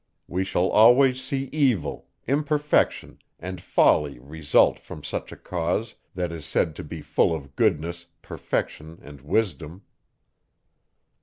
[0.27, 6.43] We shall always see evil, imperfection and folly result from such a cause, that is
[6.43, 9.83] said to be full of goodness, perfection and wisdom.